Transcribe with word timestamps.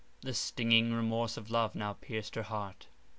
The 0.21 0.33
stinging 0.33 0.93
"remorse 0.93 1.37
of 1.37 1.51
love" 1.51 1.75
now 1.75 1.93
pierced 1.93 2.33
her 2.33 2.41
heart. 2.41 2.87